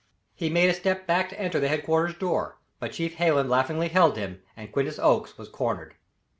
He 0.33 0.49
made 0.49 0.67
a 0.67 0.73
step 0.73 1.05
back 1.05 1.29
to 1.29 1.39
enter 1.39 1.59
the 1.59 1.67
headquarters 1.67 2.15
door, 2.17 2.57
but 2.79 2.93
Chief 2.93 3.13
Hallen 3.17 3.47
laughingly 3.47 3.89
held 3.89 4.17
him, 4.17 4.41
and 4.57 4.71
Quintus 4.71 4.97
Oakes 4.97 5.37
was 5.37 5.47
cornered. 5.47 5.93